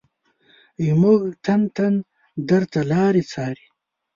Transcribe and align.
زمونږ 0.85 1.21
تن 1.45 1.61
تن 1.75 1.93
درته 2.49 2.79
لاري 2.91 3.23
څاري 3.31 3.65